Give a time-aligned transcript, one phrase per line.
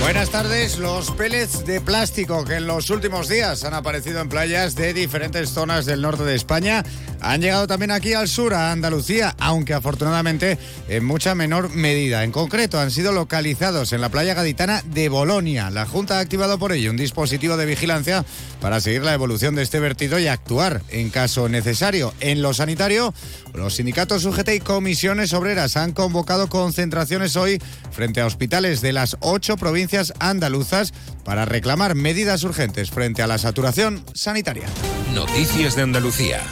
[0.00, 0.78] Buenas tardes.
[0.78, 5.50] Los pellets de plástico que en los últimos días han aparecido en playas de diferentes
[5.50, 6.84] zonas del norte de España
[7.20, 12.22] han llegado también aquí al sur, a Andalucía, aunque afortunadamente en mucha menor medida.
[12.22, 15.70] En concreto, han sido localizados en la playa gaditana de Bolonia.
[15.70, 18.24] La Junta ha activado por ello un dispositivo de vigilancia
[18.60, 22.12] para seguir la evolución de este vertido y actuar en caso necesario.
[22.20, 23.14] En lo sanitario,
[23.54, 27.60] los sindicatos UGT y comisiones obreras han convocado concentraciones hoy
[27.90, 29.85] frente a hospitales de las ocho provincias
[30.18, 30.92] andaluzas
[31.24, 34.66] para reclamar medidas urgentes frente a la saturación sanitaria.
[35.14, 36.42] Noticias de Andalucía.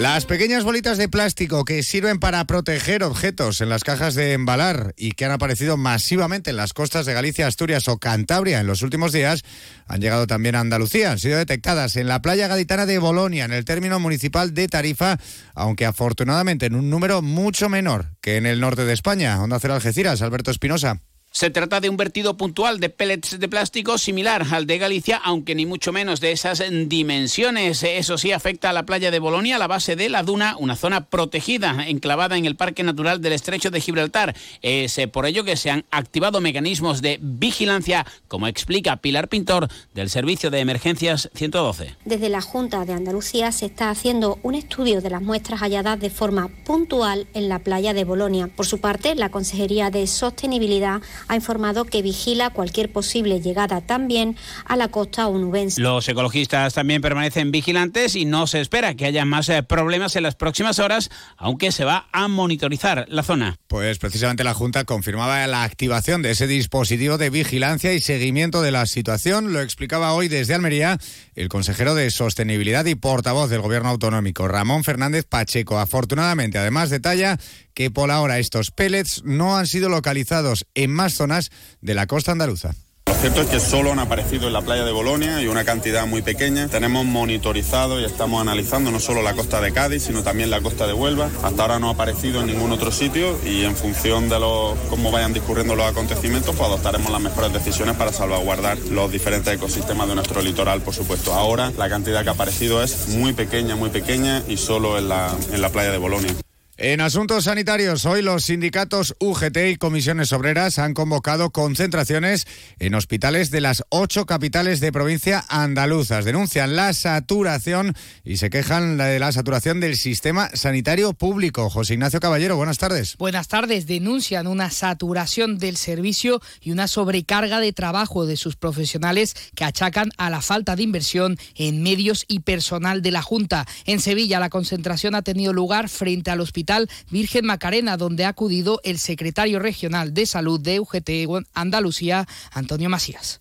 [0.00, 4.94] Las pequeñas bolitas de plástico que sirven para proteger objetos en las cajas de embalar
[4.96, 8.80] y que han aparecido masivamente en las costas de Galicia, Asturias o Cantabria en los
[8.80, 9.42] últimos días
[9.86, 11.10] han llegado también a Andalucía.
[11.10, 15.18] Han sido detectadas en la playa gaditana de Bolonia, en el término municipal de Tarifa,
[15.54, 19.42] aunque afortunadamente en un número mucho menor que en el norte de España.
[19.42, 21.02] Onda Cero Algeciras, Alberto Espinosa.
[21.32, 25.54] Se trata de un vertido puntual de pellets de plástico similar al de Galicia, aunque
[25.54, 27.84] ni mucho menos de esas dimensiones.
[27.84, 31.06] Eso sí afecta a la playa de Bolonia, la base de la duna, una zona
[31.06, 34.34] protegida, enclavada en el Parque Natural del Estrecho de Gibraltar.
[34.60, 39.68] Es eh, por ello que se han activado mecanismos de vigilancia, como explica Pilar Pintor,
[39.94, 41.94] del Servicio de Emergencias 112.
[42.04, 46.10] Desde la Junta de Andalucía se está haciendo un estudio de las muestras halladas de
[46.10, 48.48] forma puntual en la playa de Bolonia.
[48.48, 54.36] Por su parte, la Consejería de Sostenibilidad ha informado que vigila cualquier posible llegada también
[54.64, 55.80] a la costa onubense.
[55.80, 60.22] Los ecologistas también permanecen vigilantes y no se espera que haya más eh, problemas en
[60.22, 63.56] las próximas horas, aunque se va a monitorizar la zona.
[63.66, 68.72] Pues precisamente la Junta confirmaba la activación de ese dispositivo de vigilancia y seguimiento de
[68.72, 69.52] la situación.
[69.52, 70.98] Lo explicaba hoy desde Almería
[71.34, 75.78] el consejero de Sostenibilidad y portavoz del Gobierno Autonómico, Ramón Fernández Pacheco.
[75.78, 77.38] Afortunadamente, además detalla
[77.74, 81.50] que por ahora estos pellets no han sido localizados en más zonas
[81.80, 82.74] de la costa andaluza.
[83.10, 86.06] Lo cierto es que solo han aparecido en la playa de Bolonia y una cantidad
[86.06, 86.68] muy pequeña.
[86.68, 90.86] Tenemos monitorizado y estamos analizando no solo la costa de Cádiz, sino también la costa
[90.86, 91.28] de Huelva.
[91.42, 95.10] Hasta ahora no ha aparecido en ningún otro sitio y en función de los, cómo
[95.10, 100.14] vayan discurriendo los acontecimientos, pues adoptaremos las mejores decisiones para salvaguardar los diferentes ecosistemas de
[100.14, 101.34] nuestro litoral, por supuesto.
[101.34, 105.36] Ahora la cantidad que ha aparecido es muy pequeña, muy pequeña y solo en la,
[105.52, 106.34] en la playa de Bolonia.
[106.82, 112.46] En asuntos sanitarios, hoy los sindicatos UGT y comisiones obreras han convocado concentraciones
[112.78, 116.24] en hospitales de las ocho capitales de provincia andaluzas.
[116.24, 121.68] Denuncian la saturación y se quejan de la saturación del sistema sanitario público.
[121.68, 123.18] José Ignacio Caballero, buenas tardes.
[123.18, 123.86] Buenas tardes.
[123.86, 130.12] Denuncian una saturación del servicio y una sobrecarga de trabajo de sus profesionales que achacan
[130.16, 133.66] a la falta de inversión en medios y personal de la Junta.
[133.84, 136.69] En Sevilla, la concentración ha tenido lugar frente al hospital
[137.10, 141.10] Virgen Macarena, donde ha acudido el secretario regional de salud de UGT
[141.54, 143.40] Andalucía, Antonio Macías.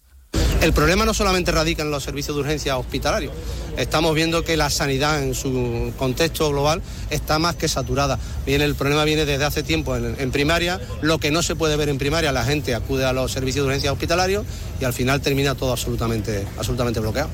[0.61, 3.31] El problema no solamente radica en los servicios de urgencia hospitalarios.
[3.77, 8.19] Estamos viendo que la sanidad en su contexto global está más que saturada.
[8.45, 10.81] Bien, el problema viene desde hace tiempo en, en, primaria.
[11.01, 13.67] Lo que no se puede ver en primaria, la gente acude a los servicios de
[13.67, 14.45] urgencia hospitalarios
[14.81, 17.29] y al final termina todo absolutamente, absolutamente bloqueado.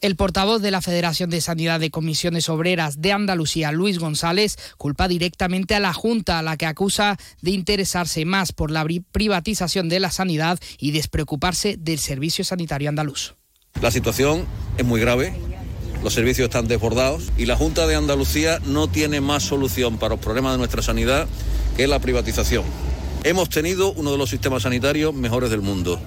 [0.00, 5.08] El portavoz de la Federación de Sanidad de Comisiones Obreras de Andalucía, Luis González, culpa
[5.08, 10.00] directamente a la Junta, a la que acusa de interesarse más por la privatización de
[10.00, 13.34] la sanidad y despreocuparse del servicio sanitario andaluz.
[13.82, 14.46] La situación
[14.78, 15.34] es muy grave.
[16.02, 20.24] Los servicios están desbordados y la Junta de Andalucía no tiene más solución para los
[20.24, 21.28] problemas de nuestra sanidad
[21.76, 22.64] que la privatización.
[23.22, 26.00] Hemos tenido uno de los sistemas sanitarios mejores del mundo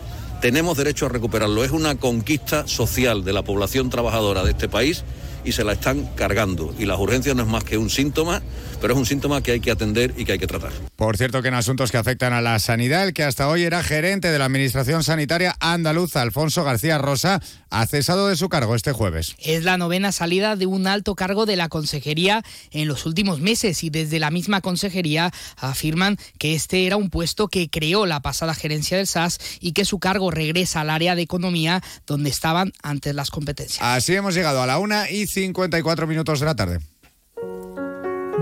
[0.43, 1.63] tenemos derecho a recuperarlo.
[1.63, 5.05] Es una conquista social de la población trabajadora de este país
[5.43, 6.73] y se la están cargando.
[6.77, 8.41] Y las urgencias no es más que un síntoma,
[8.81, 10.71] pero es un síntoma que hay que atender y que hay que tratar.
[10.95, 13.83] Por cierto que en asuntos que afectan a la sanidad, el que hasta hoy era
[13.83, 18.91] gerente de la Administración Sanitaria andaluza, Alfonso García Rosa, ha cesado de su cargo este
[18.91, 19.35] jueves.
[19.39, 23.83] Es la novena salida de un alto cargo de la consejería en los últimos meses
[23.83, 28.53] y desde la misma consejería afirman que este era un puesto que creó la pasada
[28.53, 33.15] gerencia del SAS y que su cargo regresa al área de economía donde estaban antes
[33.15, 33.81] las competencias.
[33.81, 36.79] Así hemos llegado a la una y 54 minutos de la tarde.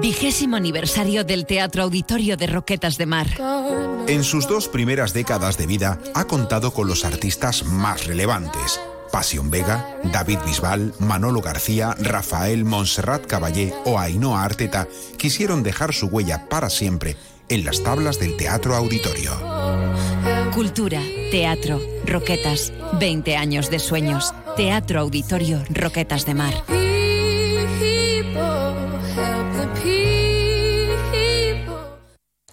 [0.01, 3.27] Vigésimo aniversario del Teatro Auditorio de Roquetas de Mar.
[4.07, 8.79] En sus dos primeras décadas de vida ha contado con los artistas más relevantes.
[9.11, 14.87] Pasión Vega, David Bisbal, Manolo García, Rafael Montserrat Caballé o Ainhoa Arteta
[15.17, 17.15] quisieron dejar su huella para siempre
[17.49, 19.31] en las tablas del Teatro Auditorio.
[20.53, 24.33] Cultura, teatro, roquetas, 20 años de sueños.
[24.55, 26.80] Teatro Auditorio Roquetas de Mar.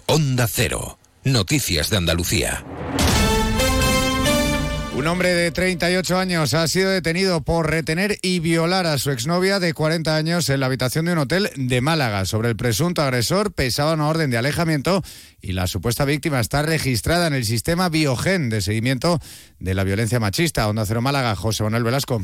[0.06, 0.98] Onda Cero.
[1.24, 2.64] Noticias de Andalucía.
[4.98, 9.60] Un hombre de 38 años ha sido detenido por retener y violar a su exnovia
[9.60, 12.24] de 40 años en la habitación de un hotel de Málaga.
[12.24, 15.02] Sobre el presunto agresor pesaba una orden de alejamiento
[15.40, 19.20] y la supuesta víctima está registrada en el sistema Biogen de seguimiento
[19.60, 20.68] de la violencia machista.
[20.68, 22.20] Onda Cero Málaga, José Manuel Velasco.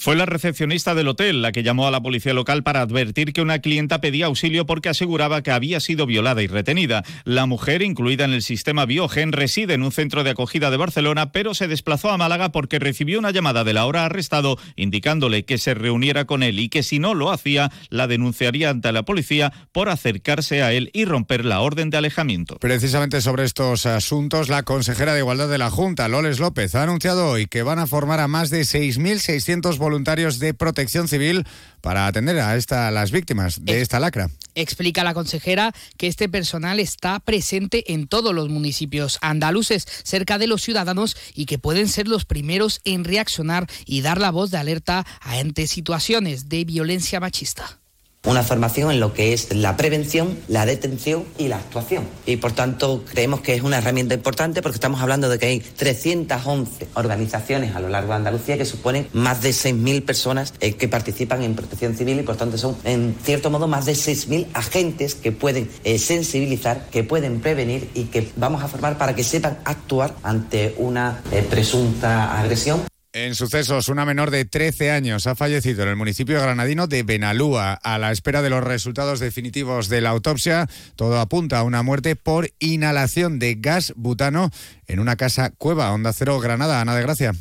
[0.00, 3.42] Fue la recepcionista del hotel la que llamó a la policía local para advertir que
[3.42, 7.02] una clienta pedía auxilio porque aseguraba que había sido violada y retenida.
[7.24, 11.32] La mujer, incluida en el sistema Biogen, reside en un centro de acogida de Barcelona,
[11.32, 15.58] pero se desplazó a Málaga porque recibió una llamada de la hora arrestado indicándole que
[15.58, 19.52] se reuniera con él y que si no lo hacía, la denunciaría ante la policía
[19.72, 22.56] por acercarse a él y romper la orden de alejamiento.
[22.60, 27.30] Precisamente sobre estos asuntos, la consejera de Igualdad de la Junta, Loles López, ha anunciado
[27.30, 31.46] hoy que van a formar a más de 6.600 voluntarios de protección civil
[31.80, 34.30] para atender a, esta, a las víctimas de esta lacra.
[34.54, 40.46] Explica la consejera que este personal está presente en todos los municipios andaluces, cerca de
[40.46, 44.58] los ciudadanos y que pueden ser los primeros en reaccionar y dar la voz de
[44.58, 47.78] alerta ante situaciones de violencia machista
[48.28, 52.04] una formación en lo que es la prevención, la detención y la actuación.
[52.26, 55.60] Y por tanto creemos que es una herramienta importante porque estamos hablando de que hay
[55.60, 60.88] 311 organizaciones a lo largo de Andalucía que suponen más de 6.000 personas eh, que
[60.88, 65.14] participan en protección civil y por tanto son en cierto modo más de 6.000 agentes
[65.14, 69.58] que pueden eh, sensibilizar, que pueden prevenir y que vamos a formar para que sepan
[69.64, 72.82] actuar ante una eh, presunta agresión.
[73.24, 77.72] En sucesos, una menor de 13 años ha fallecido en el municipio granadino de Benalúa.
[77.72, 82.14] A la espera de los resultados definitivos de la autopsia, todo apunta a una muerte
[82.14, 84.52] por inhalación de gas butano
[84.86, 85.92] en una casa cueva.
[85.92, 87.34] Onda Cero Granada, Ana de Gracia.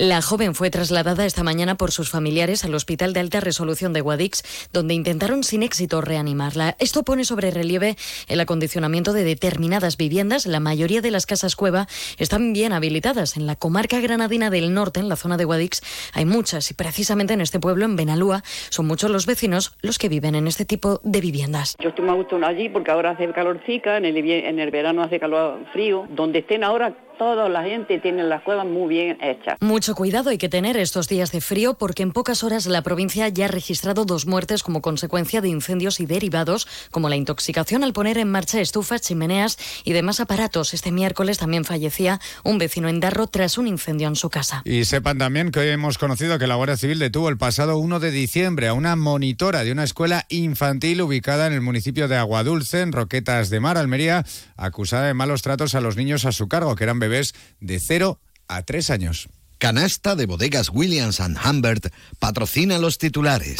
[0.00, 4.00] La joven fue trasladada esta mañana por sus familiares al Hospital de Alta Resolución de
[4.00, 6.76] Guadix, donde intentaron sin éxito reanimarla.
[6.78, 7.96] Esto pone sobre relieve
[8.28, 10.46] el acondicionamiento de determinadas viviendas.
[10.46, 13.36] La mayoría de las casas cueva están bien habilitadas.
[13.36, 15.82] En la comarca granadina del norte, en la zona de Guadix,
[16.14, 20.08] hay muchas y precisamente en este pueblo, en Benalúa, son muchos los vecinos los que
[20.08, 21.76] viven en este tipo de viviendas.
[21.82, 25.58] Yo estoy gusto allí porque ahora hace calorcica, en el, en el verano hace calor
[25.72, 26.06] frío.
[26.08, 29.56] Donde estén ahora toda la gente tiene las cuevas muy bien hechas.
[29.60, 33.28] Mucho cuidado hay que tener estos días de frío porque en pocas horas la provincia
[33.28, 37.92] ya ha registrado dos muertes como consecuencia de incendios y derivados como la intoxicación al
[37.92, 40.72] poner en marcha estufas, chimeneas y demás aparatos.
[40.72, 44.62] Este miércoles también fallecía un vecino en Darro tras un incendio en su casa.
[44.64, 48.00] Y sepan también que hoy hemos conocido que la Guardia Civil detuvo el pasado 1
[48.00, 52.80] de diciembre a una monitora de una escuela infantil ubicada en el municipio de Aguadulce,
[52.80, 54.24] en Roquetas de Mar, Almería,
[54.56, 58.20] acusada de malos tratos a los niños a su cargo, que eran bebés de 0
[58.48, 59.28] a 3 años.
[59.58, 61.20] Canasta de bodegas Williams⁇
[61.50, 63.58] Humbert patrocina los titulares.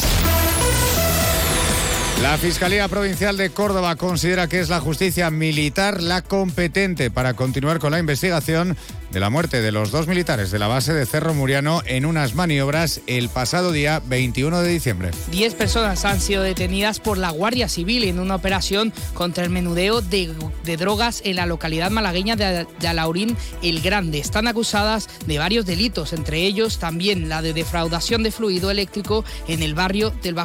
[2.21, 7.79] La Fiscalía Provincial de Córdoba considera que es la justicia militar la competente para continuar
[7.79, 8.75] con la investigación
[9.11, 12.35] de la muerte de los dos militares de la base de Cerro Muriano en unas
[12.35, 15.11] maniobras el pasado día 21 de diciembre.
[15.31, 20.01] Diez personas han sido detenidas por la Guardia Civil en una operación contra el menudeo
[20.01, 20.33] de,
[20.77, 24.19] drogas en la localidad malagueña de, Alaurín el Grande.
[24.19, 29.63] Están acusadas de varios delitos, entre ellos también la de defraudación de fluido eléctrico en
[29.63, 30.35] el barrio del,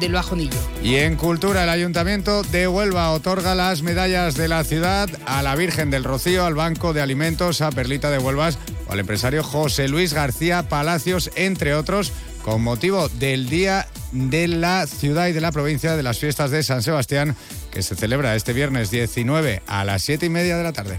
[0.00, 0.58] del Bajonillo.
[0.82, 5.56] Y en cultura, el Ayuntamiento de Huelva otorga las medallas de la ciudad a la
[5.56, 8.58] Virgen del Rocío, al Banco de Alimentos, a Perlita de Huelvas
[8.88, 14.86] o al empresario José Luis García Palacios, entre otros, con motivo del Día de la
[14.86, 17.36] Ciudad y de la Provincia de las Fiestas de San Sebastián,
[17.72, 20.98] que se celebra este viernes 19 a las 7 y media de la tarde.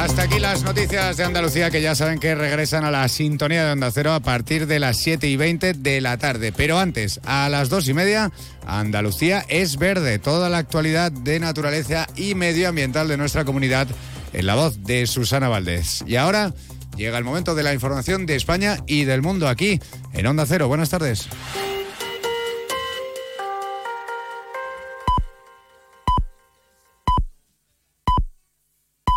[0.00, 3.72] Hasta aquí las noticias de Andalucía que ya saben que regresan a la sintonía de
[3.72, 6.52] Onda Cero a partir de las 7 y 20 de la tarde.
[6.52, 8.32] Pero antes, a las 2 y media,
[8.66, 10.18] Andalucía es verde.
[10.18, 13.88] Toda la actualidad de naturaleza y medioambiental de nuestra comunidad
[14.32, 16.02] en la voz de Susana Valdés.
[16.06, 16.54] Y ahora
[16.96, 19.80] llega el momento de la información de España y del mundo aquí
[20.14, 20.66] en Onda Cero.
[20.66, 21.28] Buenas tardes.